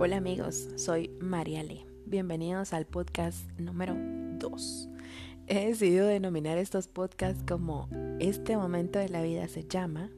[0.00, 1.84] Hola amigos, soy Mariale.
[2.06, 4.88] Bienvenidos al podcast número 2.
[5.48, 7.88] He decidido denominar estos podcasts como
[8.20, 10.08] Este momento de la vida se llama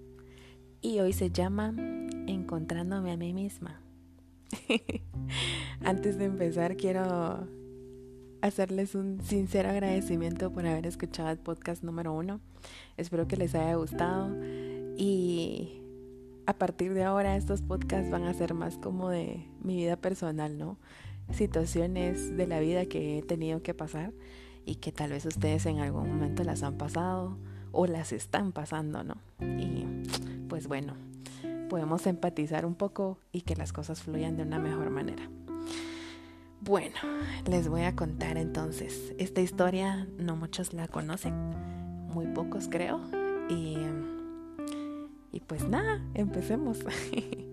[0.82, 1.72] y hoy se llama
[2.26, 3.80] Encontrándome a mí misma.
[5.80, 7.48] Antes de empezar quiero
[8.42, 12.38] hacerles un sincero agradecimiento por haber escuchado el podcast número 1.
[12.98, 14.36] Espero que les haya gustado
[14.98, 15.79] y
[16.50, 20.58] a partir de ahora estos podcasts van a ser más como de mi vida personal,
[20.58, 20.78] ¿no?
[21.32, 24.12] Situaciones de la vida que he tenido que pasar
[24.66, 27.38] y que tal vez ustedes en algún momento las han pasado
[27.70, 29.14] o las están pasando, ¿no?
[29.38, 29.86] Y
[30.48, 30.94] pues bueno,
[31.68, 35.30] podemos empatizar un poco y que las cosas fluyan de una mejor manera.
[36.62, 36.96] Bueno,
[37.48, 39.14] les voy a contar entonces.
[39.18, 41.32] Esta historia no muchos la conocen,
[42.12, 43.00] muy pocos creo.
[43.48, 43.76] Y
[45.32, 46.78] y pues nada, empecemos.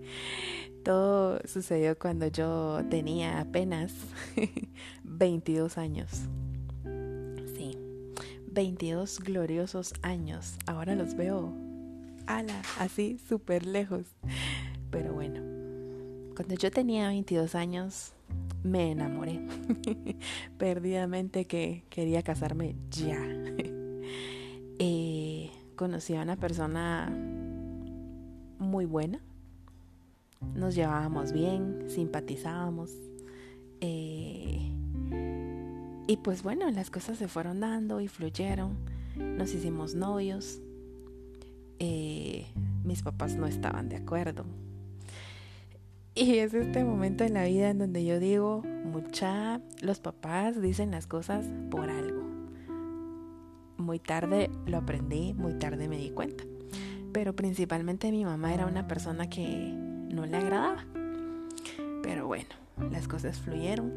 [0.84, 3.92] Todo sucedió cuando yo tenía apenas
[5.04, 6.10] 22 años.
[7.54, 7.76] Sí,
[8.50, 10.56] 22 gloriosos años.
[10.66, 11.52] Ahora los veo,
[12.26, 14.06] ala, así súper lejos.
[14.90, 15.40] Pero bueno,
[16.34, 18.12] cuando yo tenía 22 años,
[18.62, 19.40] me enamoré.
[20.58, 23.18] Perdidamente que quería casarme ya.
[24.78, 27.12] eh, conocí a una persona
[28.58, 29.20] muy buena.
[30.54, 32.92] Nos llevábamos bien, simpatizábamos.
[33.80, 34.72] Eh,
[36.06, 38.76] y pues bueno, las cosas se fueron dando y fluyeron.
[39.16, 40.60] Nos hicimos novios.
[41.80, 42.46] Eh,
[42.84, 44.44] mis papás no estaban de acuerdo.
[46.14, 50.90] Y es este momento en la vida en donde yo digo, mucha, los papás dicen
[50.90, 52.22] las cosas por algo.
[53.76, 56.42] Muy tarde lo aprendí, muy tarde me di cuenta
[57.12, 60.84] pero principalmente mi mamá era una persona que no le agradaba.
[62.02, 62.48] Pero bueno,
[62.90, 63.92] las cosas fluyeron.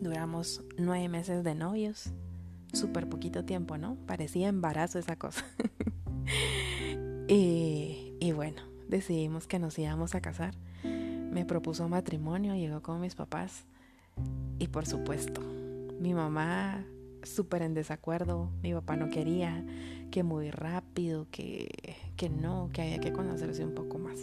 [0.00, 2.10] Duramos nueve meses de novios.
[2.72, 3.96] Súper poquito tiempo, ¿no?
[4.06, 5.44] Parecía embarazo esa cosa.
[7.28, 10.54] y, y bueno, decidimos que nos íbamos a casar.
[10.84, 13.64] Me propuso matrimonio, llegó con mis papás.
[14.58, 15.40] Y por supuesto,
[16.00, 16.84] mi mamá
[17.22, 19.64] súper en desacuerdo, mi papá no quería,
[20.10, 21.68] que muy rápido, que,
[22.16, 24.18] que no, que había que conocerse un poco más.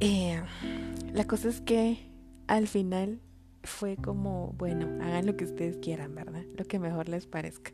[0.00, 0.42] Eh,
[1.12, 1.98] la cosa es que
[2.46, 3.20] al final
[3.62, 6.42] fue como, bueno, hagan lo que ustedes quieran, ¿verdad?
[6.56, 7.72] Lo que mejor les parezca.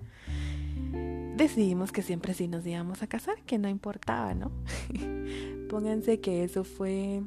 [1.36, 4.50] Decidimos que siempre sí nos íbamos a casar, que no importaba, ¿no?
[5.68, 7.22] Pónganse que eso fue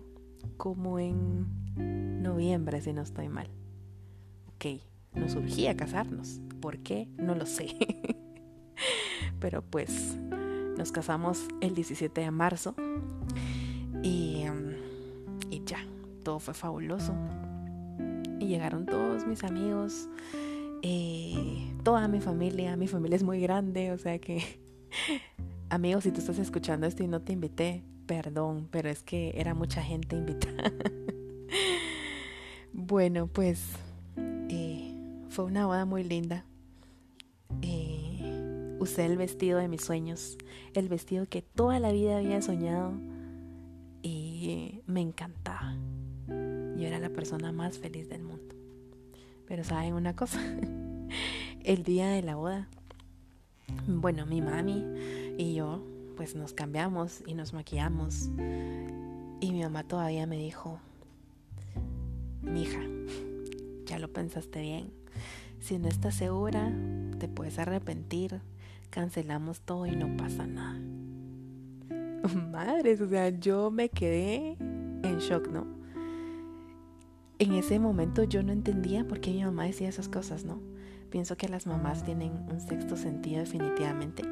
[0.58, 1.47] como en
[2.22, 3.47] noviembre, si no estoy mal.
[4.56, 4.81] Ok,
[5.14, 6.40] nos urgía casarnos.
[6.60, 7.08] ¿Por qué?
[7.18, 7.76] No lo sé.
[9.40, 10.18] Pero pues
[10.78, 12.76] nos casamos el 17 de marzo
[14.04, 14.46] y,
[15.50, 15.80] y ya,
[16.24, 17.14] todo fue fabuloso.
[18.40, 20.10] Y llegaron todos mis amigos,
[20.82, 22.76] eh, toda mi familia.
[22.76, 24.44] Mi familia es muy grande, o sea que,
[25.70, 29.54] amigos, si tú estás escuchando esto y no te invité, perdón, pero es que era
[29.54, 30.72] mucha gente invitada.
[32.74, 33.64] bueno, pues
[35.31, 36.44] fue una boda muy linda.
[37.62, 40.38] Eh, usé el vestido de mis sueños,
[40.74, 42.92] el vestido que toda la vida había soñado
[44.03, 45.78] y me encantaba.
[46.28, 48.56] Yo era la persona más feliz del mundo.
[49.47, 50.41] Pero saben una cosa,
[51.64, 52.68] el día de la boda,
[53.88, 54.84] bueno, mi mami
[55.38, 55.81] y yo
[56.18, 58.30] pues nos cambiamos y nos maquillamos
[59.40, 60.80] y mi mamá todavía me dijo,
[62.41, 62.81] mija,
[63.86, 65.01] ya lo pensaste bien,
[65.60, 66.72] si no estás segura,
[67.20, 68.42] te puedes arrepentir.
[68.90, 70.80] Cancelamos todo y no pasa nada.
[72.52, 75.66] Madres, o sea, yo me quedé en shock, ¿no?
[77.40, 80.60] En ese momento yo no entendía por qué mi mamá decía esas cosas, ¿no?
[81.10, 84.24] Pienso que las mamás tienen un sexto sentido definitivamente.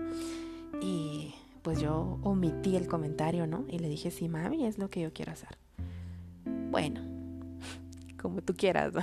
[0.81, 3.65] Y pues yo omití el comentario, ¿no?
[3.67, 5.57] Y le dije, sí, mami, es lo que yo quiero hacer.
[6.71, 7.01] Bueno,
[8.19, 8.93] como tú quieras.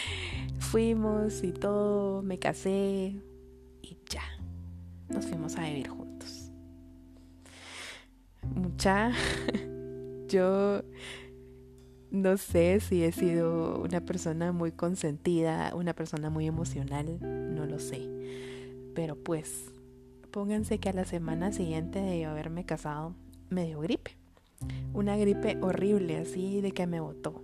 [0.58, 3.16] Fuimos y todo, me casé
[3.82, 4.22] y ya,
[5.08, 6.50] nos fuimos a vivir juntos.
[8.54, 9.12] Mucha,
[10.28, 10.82] yo
[12.10, 17.78] no sé si he sido una persona muy consentida, una persona muy emocional, no lo
[17.78, 18.08] sé.
[18.94, 19.70] Pero pues,
[20.30, 23.14] pónganse que a la semana siguiente de haberme casado
[23.50, 24.16] me dio gripe.
[24.92, 27.42] Una gripe horrible, así de que me botó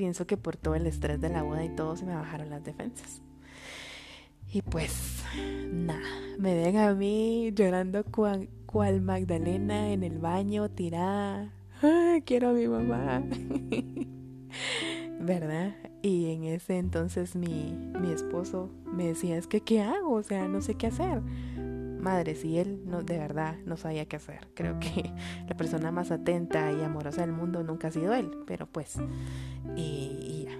[0.00, 2.64] pienso que por todo el estrés de la boda y todo se me bajaron las
[2.64, 3.20] defensas.
[4.50, 5.22] Y pues
[5.70, 6.00] nada,
[6.38, 8.48] me ven a mí llorando cual,
[9.02, 11.52] Magdalena en el baño, tirada.
[12.24, 13.22] quiero a mi mamá.
[15.20, 15.74] ¿verdad?
[16.00, 20.14] Y en ese entonces mi, mi esposo me decía, es que ¿qué hago?
[20.14, 21.20] O sea, no sé qué hacer.
[22.00, 24.48] Madre, si él no, de verdad no sabía qué hacer.
[24.54, 25.12] Creo que
[25.48, 28.96] la persona más atenta y amorosa del mundo nunca ha sido él, pero pues,
[29.76, 30.58] y, y ya.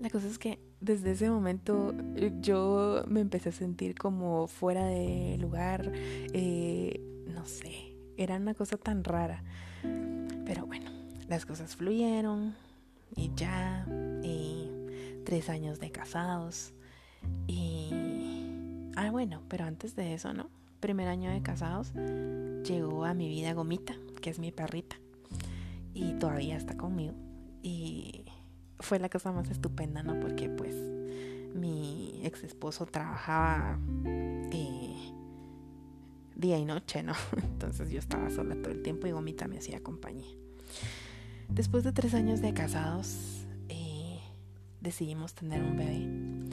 [0.00, 1.94] La cosa es que desde ese momento
[2.40, 8.76] yo me empecé a sentir como fuera de lugar, eh, no sé, era una cosa
[8.76, 9.42] tan rara.
[10.44, 10.90] Pero bueno,
[11.26, 12.54] las cosas fluyeron
[13.16, 13.86] y ya,
[14.22, 14.70] y
[15.24, 16.74] tres años de casados
[17.46, 17.63] y...
[18.96, 20.50] Ah, bueno, pero antes de eso, ¿no?
[20.80, 21.92] Primer año de casados,
[22.64, 24.96] llegó a mi vida Gomita, que es mi perrita,
[25.94, 27.14] y todavía está conmigo.
[27.62, 28.24] Y
[28.78, 30.20] fue la cosa más estupenda, ¿no?
[30.20, 30.74] Porque pues
[31.54, 33.78] mi ex esposo trabajaba
[34.52, 35.12] eh,
[36.36, 37.14] día y noche, ¿no?
[37.42, 40.36] Entonces yo estaba sola todo el tiempo y Gomita me hacía compañía.
[41.48, 44.20] Después de tres años de casados, eh,
[44.80, 46.43] decidimos tener un bebé.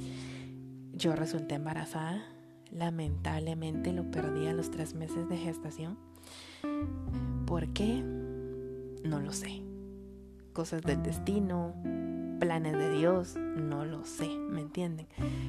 [1.02, 2.24] Yo resulté embarazada.
[2.70, 5.98] Lamentablemente lo perdí a los tres meses de gestación.
[7.48, 8.04] ¿Por qué?
[9.04, 9.64] No lo sé.
[10.54, 11.74] Cosas del destino,
[12.40, 15.08] planes de Dios, no lo sé, ¿me entienden?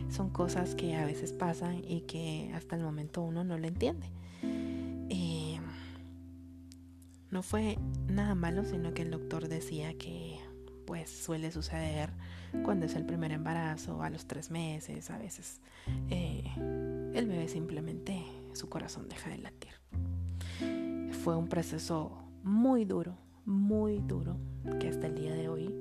[0.09, 4.07] Son cosas que a veces pasan y que hasta el momento uno no lo entiende.
[5.11, 5.61] Eh,
[7.31, 7.77] no fue
[8.09, 10.39] nada malo, sino que el doctor decía que
[10.87, 12.11] pues suele suceder
[12.65, 15.61] cuando es el primer embarazo, a los tres meses, a veces
[16.11, 16.45] eh,
[17.15, 19.73] el bebé simplemente su corazón deja de latir.
[21.25, 24.37] Fue un proceso muy duro, muy duro,
[24.81, 25.75] que hasta el día de hoy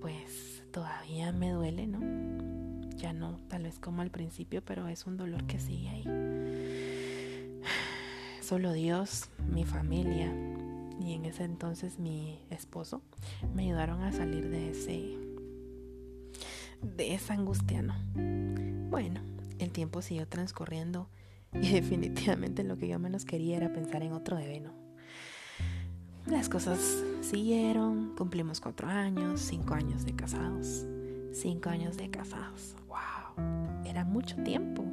[0.00, 2.00] pues todavía me duele, ¿no?
[2.96, 6.04] Ya no, tal vez como al principio, pero es un dolor que sigue ahí.
[8.40, 10.32] Solo Dios, mi familia
[11.00, 13.02] y en ese entonces mi esposo
[13.54, 15.18] me ayudaron a salir de ese
[16.82, 17.94] de esa angustia, ¿no?
[18.90, 19.20] Bueno,
[19.58, 21.08] el tiempo siguió transcurriendo
[21.52, 24.72] y definitivamente lo que yo menos quería era pensar en otro bebé, ¿no?
[26.26, 30.86] Las cosas siguieron, cumplimos cuatro años, cinco años de casados,
[31.32, 34.84] cinco años de casados, wow, era mucho tiempo.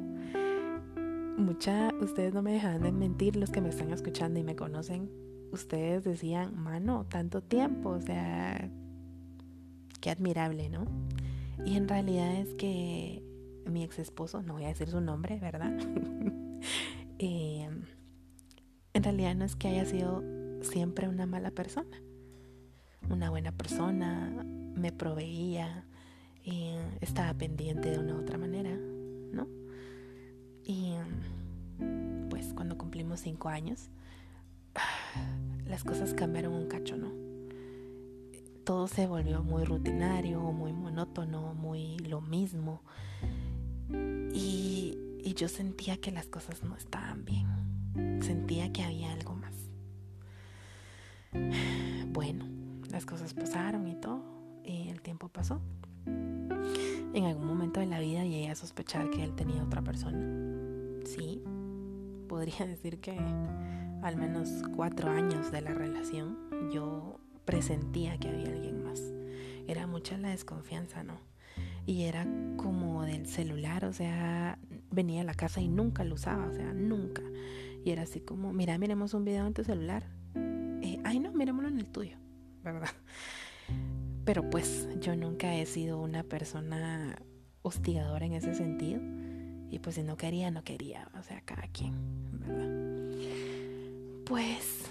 [1.36, 5.08] Mucha, ustedes no me dejan de mentir los que me están escuchando y me conocen,
[5.52, 8.70] ustedes decían, mano, tanto tiempo, o sea,
[10.00, 10.86] qué admirable, ¿no?
[11.64, 13.22] Y en realidad es que
[13.66, 15.72] mi ex esposo, no voy a decir su nombre, ¿verdad?
[17.18, 17.68] eh,
[18.92, 20.22] en realidad no es que haya sido
[20.62, 22.02] siempre una mala persona.
[23.08, 24.44] Una buena persona,
[24.74, 25.84] me proveía,
[26.44, 28.70] y estaba pendiente de una u otra manera,
[29.32, 29.46] ¿no?
[30.64, 30.94] Y
[32.28, 33.90] pues cuando cumplimos cinco años,
[35.66, 37.12] las cosas cambiaron un cacho, ¿no?
[38.64, 42.82] Todo se volvió muy rutinario, muy monótono, muy lo mismo.
[44.32, 47.46] Y, y yo sentía que las cosas no estaban bien.
[48.22, 49.54] Sentía que había algo más.
[52.12, 52.44] Bueno,
[52.90, 54.22] las cosas pasaron y todo,
[54.64, 55.60] y el tiempo pasó.
[56.06, 60.18] En algún momento de la vida llegué a sospechar que él tenía otra persona.
[61.04, 61.42] Sí,
[62.30, 63.18] podría decir que
[64.02, 66.38] al menos cuatro años de la relación
[66.72, 69.02] yo presentía que había alguien más.
[69.66, 71.20] Era mucha la desconfianza, ¿no?
[71.84, 74.58] Y era como del celular, o sea,
[74.90, 77.22] venía a la casa y nunca lo usaba, o sea, nunca.
[77.84, 80.04] Y era así como, mira, miremos un video en tu celular
[81.04, 82.16] ay no, miremoslo en el tuyo,
[82.62, 82.90] ¿verdad?
[84.24, 87.16] Pero pues yo nunca he sido una persona
[87.62, 89.00] hostigadora en ese sentido.
[89.70, 91.08] Y pues si no quería, no quería.
[91.18, 91.94] O sea, cada quien,
[92.40, 92.68] ¿verdad?
[94.26, 94.84] Pues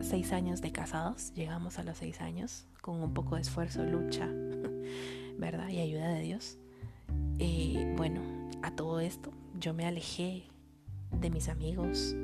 [0.00, 4.26] seis años de casados, llegamos a los seis años con un poco de esfuerzo, lucha,
[5.38, 5.68] ¿verdad?
[5.68, 6.58] Y ayuda de Dios.
[7.38, 8.22] Y bueno,
[8.62, 10.44] a todo esto yo me alejé
[11.12, 12.14] de mis amigos,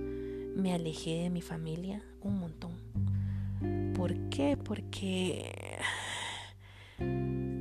[0.56, 2.72] me alejé de mi familia un montón.
[3.94, 4.56] ¿Por qué?
[4.56, 5.78] Porque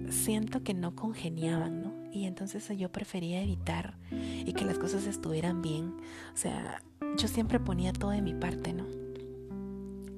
[0.09, 1.92] siento que no congeniaban, ¿no?
[2.13, 5.95] Y entonces yo prefería evitar y que las cosas estuvieran bien.
[6.33, 6.81] O sea,
[7.17, 8.85] yo siempre ponía todo de mi parte, ¿no?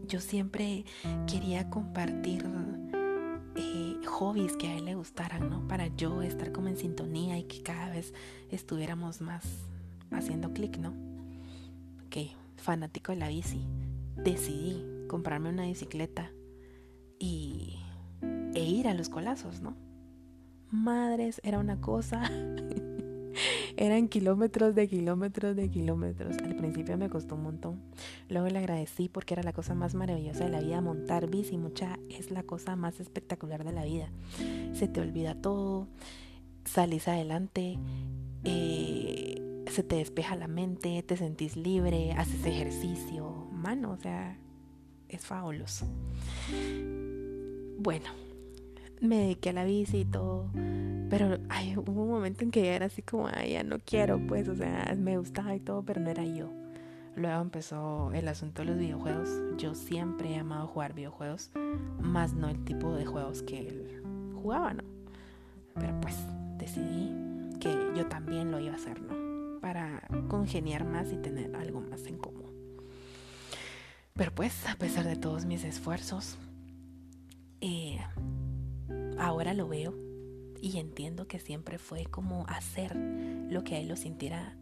[0.06, 0.84] Yo siempre
[1.26, 2.46] quería compartir
[3.56, 5.68] eh, hobbies que a él le gustaran, ¿no?
[5.70, 8.14] Para yo estar como en sintonía y que cada vez
[8.52, 9.46] estuviéramos más
[10.12, 10.94] haciendo clic, ¿no?
[12.08, 13.66] Ok, fanático de la bici,
[14.18, 16.32] decidí comprarme una bicicleta
[17.20, 17.78] y
[18.54, 19.85] e ir a los colazos, ¿no?
[20.84, 22.30] Madres, era una cosa.
[23.78, 26.38] Eran kilómetros de kilómetros de kilómetros.
[26.38, 27.82] Al principio me costó un montón.
[28.30, 30.82] Luego le agradecí porque era la cosa más maravillosa de la vida.
[30.82, 34.10] Montar bici, mucha, es la cosa más espectacular de la vida.
[34.74, 35.88] Se te olvida todo,
[36.64, 37.78] salís adelante,
[38.44, 43.50] eh, se te despeja la mente, te sentís libre, haces ejercicio.
[43.52, 44.38] Mano, o sea,
[45.10, 45.86] es fabuloso.
[47.78, 48.10] Bueno,
[49.02, 50.50] me dediqué a la bici y todo.
[51.10, 54.48] Pero ay, hubo un momento en que era así como, ay, ya no quiero, pues,
[54.48, 56.52] o sea, me gustaba y todo, pero no era yo.
[57.16, 59.30] Luego empezó el asunto de los videojuegos.
[59.58, 61.52] Yo siempre he amado jugar videojuegos,
[62.02, 64.02] más no el tipo de juegos que él
[64.36, 64.84] jugaba, ¿no?
[65.76, 66.16] Pero pues
[66.58, 67.12] decidí
[67.60, 69.60] que yo también lo iba a hacer, ¿no?
[69.62, 72.46] Para congeniar más y tener algo más en común.
[74.14, 76.38] Pero pues, a pesar de todos mis esfuerzos,
[77.60, 78.00] eh,
[79.20, 79.94] ahora lo veo
[80.62, 84.58] y entiendo que siempre fue como hacer lo que a él lo sintiera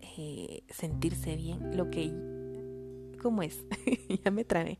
[0.00, 2.12] eh, sentirse bien, lo que
[3.18, 3.64] ¿cómo es?
[4.24, 4.78] ya me trae.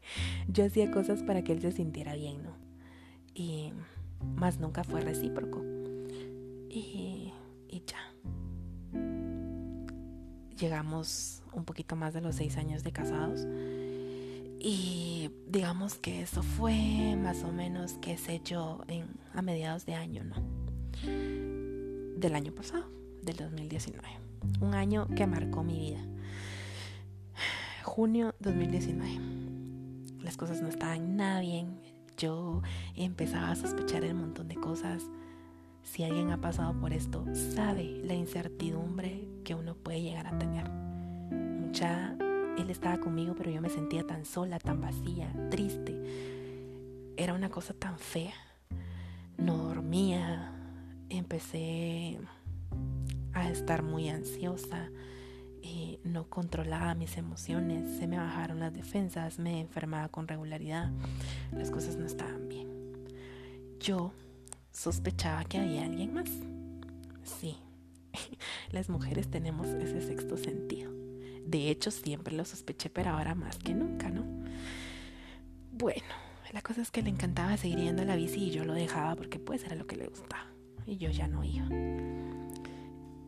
[0.49, 2.57] Yo hacía cosas para que él se sintiera bien, ¿no?
[3.35, 3.73] Y
[4.37, 5.62] más nunca fue recíproco.
[6.71, 7.33] Y,
[7.69, 7.99] y ya.
[10.57, 13.47] Llegamos un poquito más de los seis años de casados.
[14.60, 18.80] Y digamos que eso fue más o menos, qué sé yo,
[19.34, 20.36] a mediados de año, ¿no?
[22.16, 22.90] Del año pasado,
[23.22, 24.08] del 2019.
[24.60, 26.00] Un año que marcó mi vida.
[27.84, 29.20] Junio 2019.
[30.22, 31.80] Las cosas no estaban nada bien.
[32.16, 32.62] Yo
[32.96, 35.04] empezaba a sospechar el montón de cosas.
[35.84, 37.24] Si alguien ha pasado por esto,
[37.54, 40.68] sabe la incertidumbre que uno puede llegar a tener.
[41.30, 42.16] Mucha
[42.60, 45.94] él estaba conmigo, pero yo me sentía tan sola, tan vacía, triste.
[47.16, 48.34] Era una cosa tan fea.
[49.36, 50.52] No dormía,
[51.08, 52.18] empecé
[53.32, 54.90] a estar muy ansiosa,
[55.62, 60.90] y no controlaba mis emociones, se me bajaron las defensas, me enfermaba con regularidad,
[61.52, 62.68] las cosas no estaban bien.
[63.80, 64.12] Yo
[64.72, 66.30] sospechaba que había alguien más.
[67.22, 67.58] Sí,
[68.70, 70.98] las mujeres tenemos ese sexto sentido.
[71.49, 74.23] De hecho, siempre lo sospeché, pero ahora más que nunca, ¿no?
[75.73, 76.14] Bueno,
[76.52, 79.17] la cosa es que le encantaba seguir yendo a la bici y yo lo dejaba
[79.17, 80.47] porque pues era lo que le gustaba.
[80.85, 81.67] Y yo ya no iba.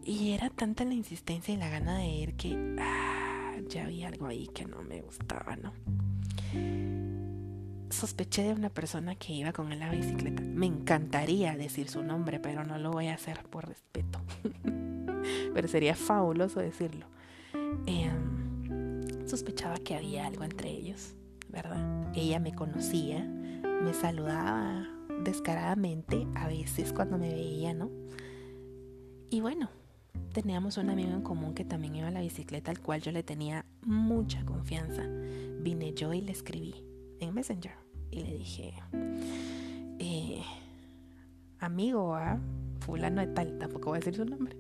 [0.05, 4.27] Y era tanta la insistencia y la gana de ir que ah, ya había algo
[4.27, 5.73] ahí que no me gustaba, ¿no?
[7.89, 10.43] Sospeché de una persona que iba con él en la bicicleta.
[10.43, 14.21] Me encantaría decir su nombre, pero no lo voy a hacer por respeto.
[15.55, 17.07] pero sería fabuloso decirlo.
[17.87, 21.15] Em, sospechaba que había algo entre ellos,
[21.49, 22.13] ¿verdad?
[22.15, 24.89] Ella me conocía, me saludaba
[25.25, 27.91] descaradamente a veces cuando me veía, ¿no?
[29.31, 29.71] Y bueno,
[30.33, 33.23] teníamos un amigo en común que también iba a la bicicleta, al cual yo le
[33.23, 35.07] tenía mucha confianza.
[35.61, 36.75] Vine yo y le escribí
[37.21, 37.75] en Messenger
[38.11, 38.75] y le dije,
[39.99, 40.43] eh,
[41.61, 42.41] amigo, a
[42.81, 44.57] fulano de tal, tampoco voy a decir su nombre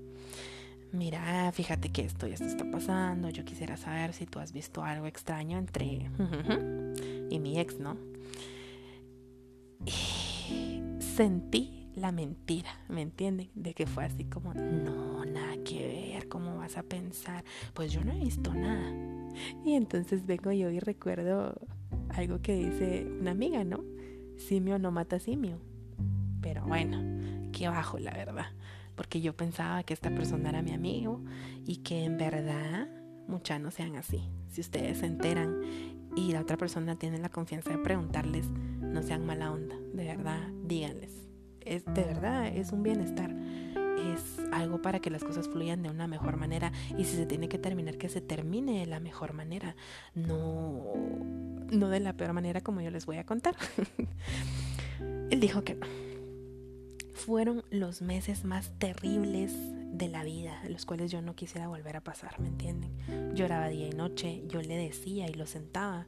[0.93, 4.83] mira, fíjate que esto y esto está pasando, yo quisiera saber si tú has visto
[4.83, 6.11] algo extraño entre
[7.31, 7.97] y mi ex, ¿no?
[9.85, 13.51] Y sentí la mentira, ¿me entienden?
[13.55, 17.45] De que fue así como, no, nada que ver, ¿cómo vas a pensar?
[17.75, 18.93] Pues yo no he visto nada.
[19.65, 21.55] Y entonces vengo yo y recuerdo
[22.11, 23.83] algo que dice una amiga, ¿no?
[24.37, 25.59] Simio no mata simio.
[26.41, 28.47] Pero bueno, qué bajo, la verdad
[29.01, 31.23] porque yo pensaba que esta persona era mi amigo
[31.65, 32.87] y que en verdad
[33.29, 34.29] muchas no sean así.
[34.51, 35.63] Si ustedes se enteran
[36.15, 40.47] y la otra persona tiene la confianza de preguntarles, no sean mala onda, de verdad,
[40.65, 41.13] díganles.
[41.63, 43.35] Es de verdad, es un bienestar.
[44.15, 47.49] Es algo para que las cosas fluyan de una mejor manera y si se tiene
[47.49, 49.77] que terminar, que se termine de la mejor manera,
[50.15, 50.93] no,
[51.73, 53.57] no de la peor manera como yo les voy a contar.
[55.31, 56.10] Él dijo que no
[57.21, 59.53] fueron los meses más terribles
[59.93, 62.91] de la vida, los cuales yo no quisiera volver a pasar, ¿me entienden?
[63.35, 66.07] Lloraba día y noche, yo le decía y lo sentaba,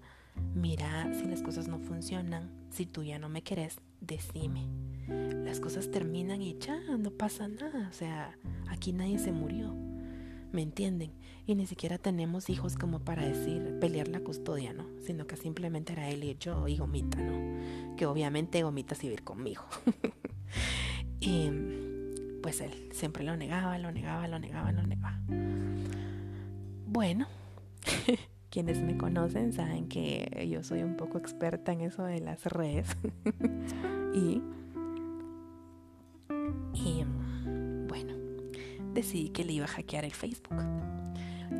[0.54, 4.66] mira, si las cosas no funcionan, si tú ya no me querés, decime.
[5.08, 8.38] Las cosas terminan y ya, no pasa nada, o sea,
[8.68, 9.74] aquí nadie se murió,
[10.52, 11.12] ¿me entienden?
[11.44, 14.86] Y ni siquiera tenemos hijos como para decir, pelear la custodia, ¿no?
[15.04, 17.96] Sino que simplemente era él y yo y Gomita, ¿no?
[17.96, 19.64] Que obviamente Gomita se conmigo.
[21.22, 21.50] Y
[22.42, 25.20] pues él siempre lo negaba, lo negaba, lo negaba, lo negaba.
[26.86, 27.28] Bueno,
[28.50, 32.88] quienes me conocen saben que yo soy un poco experta en eso de las redes.
[34.14, 34.42] y,
[37.86, 38.14] bueno,
[38.92, 40.60] decidí que le iba a hackear el Facebook.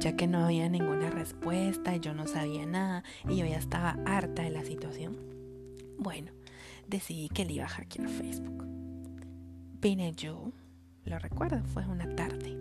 [0.01, 4.43] Ya que no había ninguna respuesta, yo no sabía nada y yo ya estaba harta
[4.43, 5.17] de la situación.
[5.99, 6.33] Bueno,
[6.89, 8.72] decidí que le iba a hackear Facebook.
[9.83, 10.53] Vine yo,
[11.07, 12.57] lo recuerdo, fue una tarde.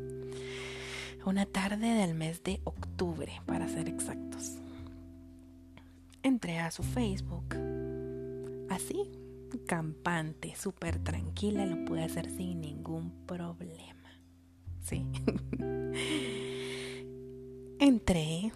[1.23, 4.57] Una tarde del mes de octubre, para ser exactos.
[6.23, 7.45] Entré a su Facebook,
[8.71, 9.07] así,
[9.67, 14.09] campante, súper tranquila, lo pude hacer sin ningún problema.
[14.79, 15.05] Sí.
[17.79, 18.51] Entré,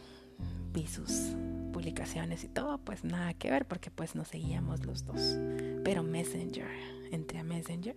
[0.74, 1.36] vi sus
[1.72, 5.38] publicaciones y todo, pues nada que ver porque pues nos seguíamos los dos.
[5.84, 6.72] Pero Messenger,
[7.12, 7.96] entré a Messenger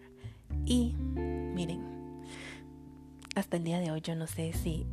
[0.69, 0.95] y
[1.55, 1.81] miren,
[3.35, 4.87] hasta el día de hoy yo no sé si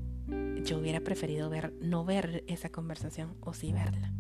[0.63, 4.12] yo hubiera preferido ver no ver esa conversación o sí verla.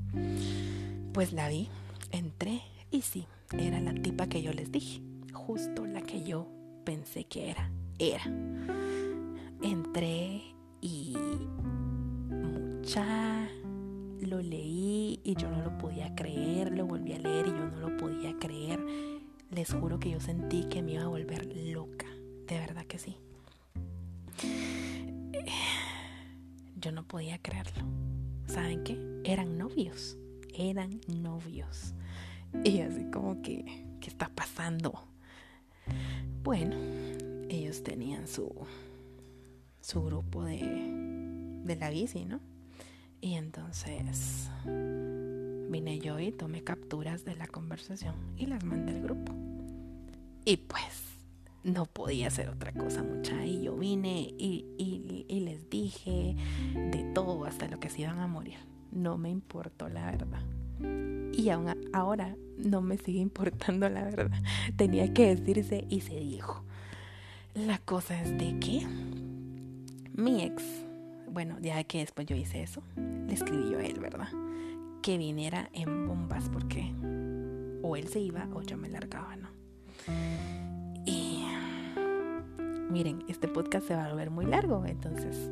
[1.13, 1.69] Pues la vi,
[2.11, 3.25] entré y sí,
[3.57, 5.01] era la tipa que yo les dije,
[5.33, 6.47] justo la que yo
[6.83, 8.25] pensé que era, era.
[9.63, 10.41] Entré
[10.81, 11.15] y
[12.29, 13.47] mucha
[14.19, 17.79] lo leí y yo no lo podía creer, lo volví a leer y yo no
[17.79, 17.94] lo.
[19.71, 22.07] Juro que yo sentí que me iba a volver loca,
[22.47, 23.17] de verdad que sí.
[26.75, 27.83] Yo no podía creerlo.
[28.45, 28.99] ¿Saben qué?
[29.23, 30.17] Eran novios,
[30.53, 31.95] eran novios.
[32.63, 33.65] Y así como que,
[33.99, 34.93] ¿qué está pasando?
[36.43, 36.75] Bueno,
[37.49, 38.53] ellos tenían su,
[39.81, 40.59] su grupo de,
[41.63, 42.39] de la bici, ¿no?
[43.19, 44.51] Y entonces
[45.69, 49.33] vine yo y tomé capturas de la conversación y las mandé al grupo.
[50.45, 51.03] Y pues
[51.63, 53.43] no podía hacer otra cosa mucha.
[53.45, 56.35] Y yo vine y, y, y les dije
[56.73, 58.59] de todo hasta lo que se iban a morir.
[58.91, 60.43] No me importó la verdad.
[61.33, 64.31] Y aún ahora no me sigue importando la verdad.
[64.77, 66.63] Tenía que decirse y se dijo.
[67.55, 68.85] La cosa es de que
[70.13, 70.63] mi ex,
[71.31, 74.27] bueno, ya que después yo hice eso, le escribí yo a él, ¿verdad?
[75.01, 76.93] Que viniera en bombas porque
[77.81, 79.54] o él se iba o yo me largaba, ¿no?
[81.05, 81.45] Y
[82.89, 85.49] miren, este podcast se va a volver muy largo, entonces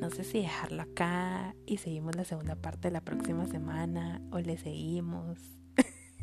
[0.00, 4.56] no sé si dejarlo acá y seguimos la segunda parte la próxima semana o le
[4.56, 5.38] seguimos.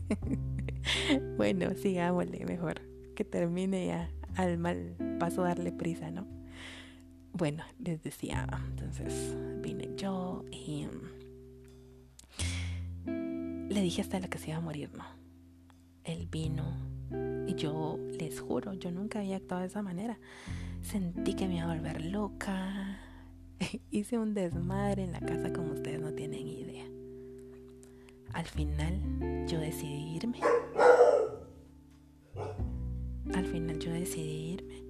[1.38, 2.82] bueno, sigámosle mejor.
[3.16, 6.28] Que termine ya al mal paso darle prisa, ¿no?
[7.34, 10.88] Bueno, les decía, entonces vine yo y
[13.06, 15.06] le dije hasta la que se iba a morir, ¿no?
[16.04, 16.66] Él vino
[17.48, 20.20] y yo les juro, yo nunca había actuado de esa manera.
[20.82, 23.00] Sentí que me iba a volver loca
[23.92, 26.86] Hice un desmadre en la casa como ustedes no tienen idea.
[28.34, 30.40] Al final yo decidí irme.
[33.34, 34.84] Al final yo decidí irme.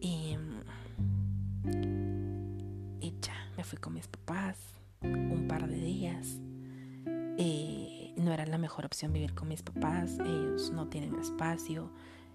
[0.00, 0.36] Y,
[3.20, 4.56] ya, me fui con mis papás
[5.02, 6.40] un par de días.
[7.36, 10.18] Y no era la mejor opción vivir con mis papás.
[10.20, 11.90] Ellos no tienen espacio.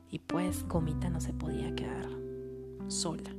[0.09, 2.07] Y pues Gomita no se podía quedar
[2.87, 3.31] sola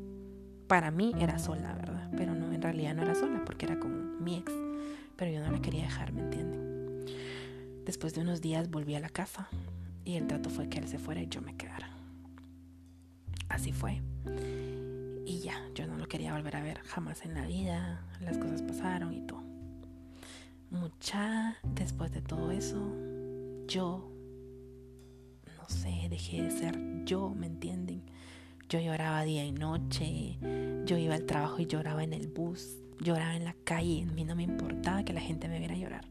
[0.69, 2.11] para mí era sola, ¿verdad?
[2.17, 4.53] Pero no, en realidad no era sola porque era con mi ex.
[5.17, 7.07] Pero yo no la quería dejar, ¿me entienden?
[7.85, 9.49] Después de unos días volví a la casa
[10.05, 11.91] y el trato fue que él se fuera y yo me quedara.
[13.49, 14.03] Así fue.
[15.25, 18.05] Y ya, yo no lo quería volver a ver jamás en la vida.
[18.21, 19.48] Las cosas pasaron y todo.
[20.71, 22.95] Mucha después de todo eso,
[23.67, 24.13] yo,
[25.57, 28.03] no sé, dejé de ser yo, ¿me entienden?
[28.69, 30.37] Yo lloraba día y noche,
[30.85, 34.25] yo iba al trabajo y lloraba en el bus, lloraba en la calle, a mí
[34.25, 36.05] no me importaba que la gente me viera llorar,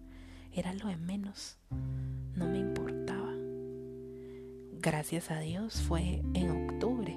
[0.51, 1.59] era lo de menos,
[2.35, 3.35] no me importaba.
[4.79, 7.15] Gracias a Dios fue en octubre,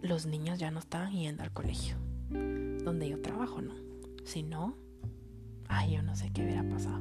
[0.00, 1.94] los niños ya no estaban yendo al colegio,
[2.30, 3.74] donde yo trabajo, ¿no?
[4.24, 4.81] Si no,
[5.72, 7.00] ay, yo no sé qué hubiera pasado.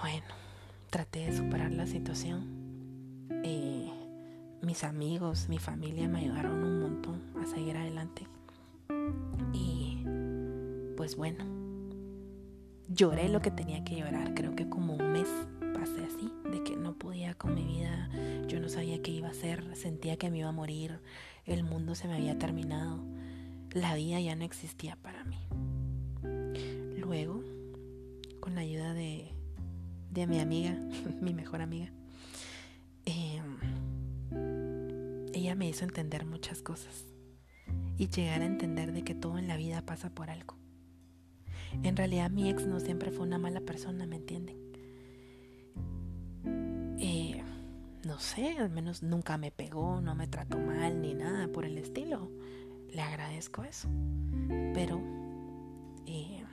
[0.00, 0.26] Bueno,
[0.90, 3.28] traté de superar la situación.
[3.42, 3.90] Eh,
[4.62, 8.26] mis amigos, mi familia me ayudaron un montón a seguir adelante.
[9.52, 10.04] Y
[10.96, 11.44] pues bueno,
[12.88, 14.34] lloré lo que tenía que llorar.
[14.34, 15.28] Creo que como un mes
[15.74, 18.08] pasé así, de que no podía con mi vida,
[18.46, 21.00] yo no sabía qué iba a hacer, sentía que me iba a morir,
[21.46, 23.02] el mundo se me había terminado,
[23.72, 25.38] la vida ya no existía para mí.
[27.04, 27.42] Luego,
[28.40, 29.30] con la ayuda de,
[30.10, 30.72] de mi amiga,
[31.20, 31.92] mi mejor amiga,
[33.04, 33.42] eh,
[35.34, 37.04] ella me hizo entender muchas cosas
[37.98, 40.56] y llegar a entender de que todo en la vida pasa por algo.
[41.82, 44.56] En realidad mi ex no siempre fue una mala persona, ¿me entienden?
[46.98, 47.42] Eh,
[48.06, 51.76] no sé, al menos nunca me pegó, no me trató mal ni nada por el
[51.76, 52.30] estilo.
[52.90, 53.88] le agradezco eso.
[54.72, 55.02] Pero,
[56.06, 56.43] eh,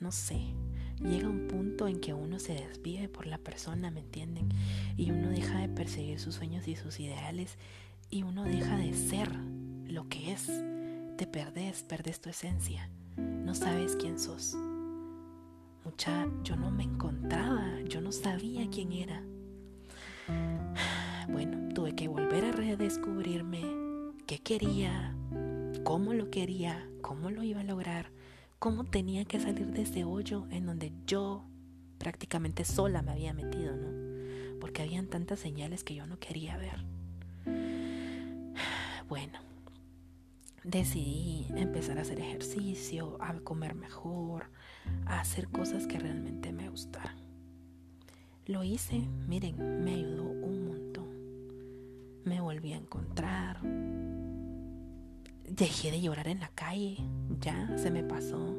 [0.00, 0.54] no sé,
[1.02, 4.48] llega un punto en que uno se desvive por la persona, ¿me entienden?
[4.96, 7.58] Y uno deja de perseguir sus sueños y sus ideales
[8.10, 9.30] y uno deja de ser
[9.86, 10.50] lo que es.
[11.16, 12.90] Te perdés, perdés tu esencia.
[13.16, 14.56] No sabes quién sos.
[15.84, 19.22] Mucha, yo no me encontraba, yo no sabía quién era.
[21.28, 23.62] Bueno, tuve que volver a redescubrirme
[24.26, 25.14] qué quería,
[25.84, 28.10] cómo lo quería, cómo lo iba a lograr,
[28.60, 31.42] cómo tenía que salir de ese hoyo en donde yo
[31.98, 33.88] prácticamente sola me había metido, ¿no?
[34.60, 36.84] Porque habían tantas señales que yo no quería ver.
[39.08, 39.40] Bueno,
[40.62, 44.50] decidí empezar a hacer ejercicio, a comer mejor,
[45.06, 47.16] a hacer cosas que realmente me gustaran.
[48.46, 51.08] Lo hice, miren, me ayudó un montón.
[52.24, 53.58] Me volví a encontrar.
[55.50, 56.98] Dejé de llorar en la calle,
[57.40, 58.56] ya se me pasó.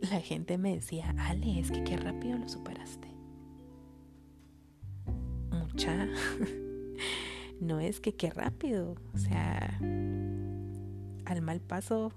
[0.00, 3.08] La gente me decía, Ale, es que qué rápido lo superaste.
[5.50, 6.08] Mucha.
[7.60, 9.78] no es que qué rápido, o sea,
[11.26, 12.12] al mal paso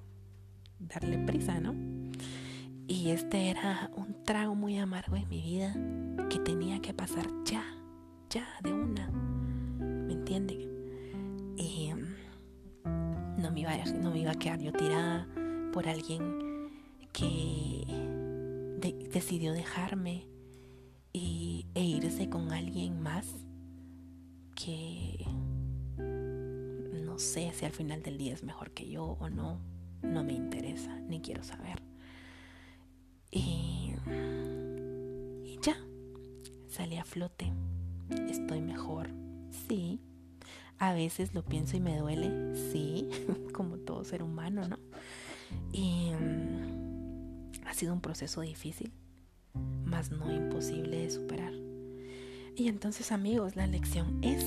[0.79, 1.75] darle prisa, ¿no?
[2.87, 5.75] Y este era un trago muy amargo en mi vida
[6.29, 7.63] que tenía que pasar ya,
[8.29, 9.09] ya, de una.
[9.79, 10.74] ¿Me entienden?
[13.45, 15.27] No me iba a, no me iba a quedar yo tirada
[15.71, 16.71] por alguien
[17.13, 17.85] que
[19.13, 20.25] decidió dejarme
[21.13, 23.27] y, e irse con alguien más
[24.55, 25.27] que
[27.05, 29.61] no sé si al final del día es mejor que yo o no,
[30.01, 31.83] no me interesa, ni quiero saber.
[33.29, 33.93] Y,
[35.43, 35.77] y ya,
[36.67, 37.53] salí a flote,
[38.27, 39.09] estoy mejor,
[39.67, 40.01] sí.
[40.77, 43.09] A veces lo pienso y me duele, sí,
[43.53, 44.77] como todo ser humano, ¿no?
[45.71, 48.91] Y mm, ha sido un proceso difícil,
[49.85, 51.53] mas no imposible de superar.
[52.57, 54.45] Y entonces amigos, la lección es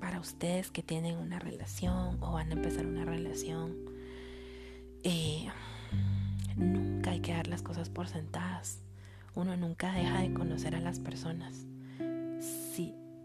[0.00, 3.76] para ustedes que tienen una relación o van a empezar una relación,
[5.02, 5.48] eh,
[6.56, 8.80] nunca hay que dar las cosas por sentadas.
[9.34, 11.66] Uno nunca deja de conocer a las personas.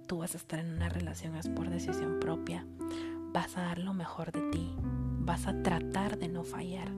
[0.07, 2.65] Tú vas a estar en una relación es por decisión propia.
[3.33, 4.75] Vas a dar lo mejor de ti.
[5.19, 6.89] Vas a tratar de no fallar.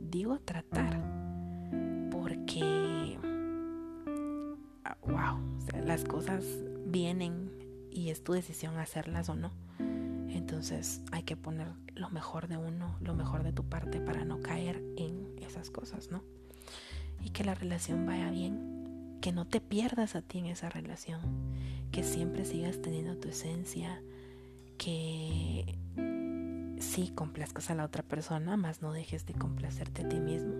[0.00, 1.02] Digo tratar
[2.10, 3.18] porque
[5.02, 5.38] wow,
[5.84, 6.44] las cosas
[6.86, 7.50] vienen
[7.90, 9.52] y es tu decisión hacerlas o no.
[10.28, 14.40] Entonces hay que poner lo mejor de uno, lo mejor de tu parte para no
[14.40, 16.22] caer en esas cosas, ¿no?
[17.22, 18.79] Y que la relación vaya bien,
[19.20, 21.20] que no te pierdas a ti en esa relación,
[21.92, 24.02] que siempre sigas teniendo tu esencia,
[24.78, 25.78] que
[26.78, 30.54] sí complazcas a la otra persona, más no dejes de complacerte a ti mismo.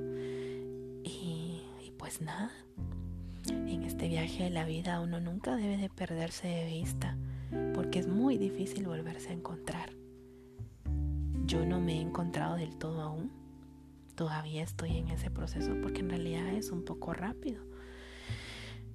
[1.02, 2.50] Y, y pues nada,
[3.48, 7.16] en este viaje de la vida uno nunca debe de perderse de vista
[7.74, 9.90] porque es muy difícil volverse a encontrar.
[11.46, 13.32] Yo no me he encontrado del todo aún.
[14.14, 17.69] Todavía estoy en ese proceso porque en realidad es un poco rápido.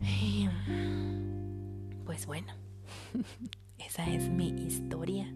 [2.05, 2.53] Pues bueno,
[3.79, 5.27] esa es mi historia.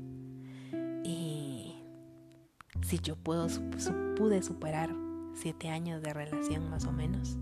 [1.03, 1.75] Y
[2.81, 4.93] si yo pude superar
[5.33, 7.37] siete años de relación más o menos,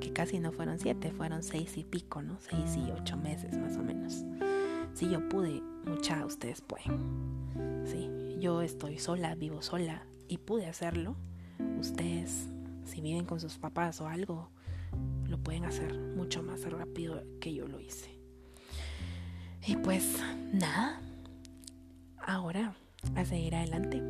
[0.00, 2.38] que casi no fueron siete, fueron seis y pico, ¿no?
[2.40, 4.24] Seis y ocho meses más o menos.
[4.94, 7.84] Si yo pude, mucha ustedes pueden.
[7.86, 11.16] Sí, yo estoy sola, vivo sola y pude hacerlo.
[11.80, 12.48] Ustedes,
[12.84, 14.50] si viven con sus papás o algo,
[15.26, 18.18] lo pueden hacer mucho más rápido que yo lo hice.
[19.66, 20.16] Y pues
[20.52, 21.00] nada,
[22.18, 22.74] ahora
[23.14, 24.02] a seguir adelante.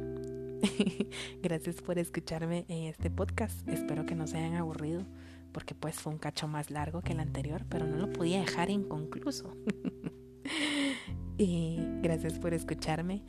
[1.43, 3.67] Gracias por escucharme en este podcast.
[3.69, 5.05] Espero que no se hayan aburrido
[5.53, 8.71] porque pues fue un cacho más largo que el anterior, pero no lo podía dejar
[8.71, 9.57] inconcluso.
[11.39, 13.25] y gracias por escucharme.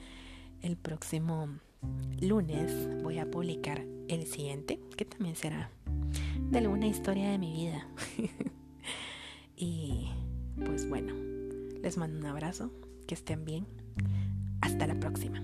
[0.62, 1.48] El próximo
[2.22, 5.72] lunes voy a publicar el siguiente, que también será
[6.50, 7.88] de alguna historia de mi vida.
[9.56, 10.10] y
[10.66, 11.14] pues bueno,
[11.82, 12.72] les mando un abrazo,
[13.08, 13.68] que estén bien.
[14.62, 15.42] Hasta la próxima.